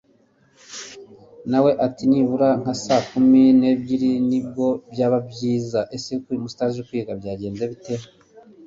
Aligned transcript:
nawe 1.51 1.71
ati 1.85 2.03
nibura 2.11 2.49
nka 2.61 2.73
saa 2.83 3.03
kumi 3.09 3.41
nebyiri 3.59 4.11
nibwo 4.29 4.67
byaba 4.91 5.17
byiza, 5.29 5.79
ese 5.95 6.11
ko 6.21 6.25
uyu 6.29 6.41
munsi 6.41 6.55
utaje 6.55 6.81
kwiga 6.87 7.11
byagenze 7.19 7.63
bite! 7.71 7.95